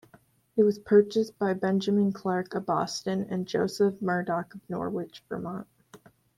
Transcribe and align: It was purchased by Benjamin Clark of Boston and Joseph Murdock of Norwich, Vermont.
It 0.55 0.63
was 0.63 0.79
purchased 0.79 1.37
by 1.37 1.53
Benjamin 1.53 2.11
Clark 2.11 2.55
of 2.55 2.65
Boston 2.65 3.27
and 3.29 3.45
Joseph 3.47 4.01
Murdock 4.01 4.55
of 4.55 4.61
Norwich, 4.67 5.23
Vermont. 5.29 5.67